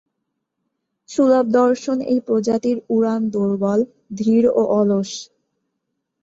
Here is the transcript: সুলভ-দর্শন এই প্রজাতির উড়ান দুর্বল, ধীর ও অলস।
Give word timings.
সুলভ-দর্শন 1.09 1.97
এই 2.11 2.19
প্রজাতির 2.27 2.77
উড়ান 2.89 3.21
দুর্বল, 3.33 3.79
ধীর 4.19 4.43
ও 4.51 4.61
অলস। 4.79 5.11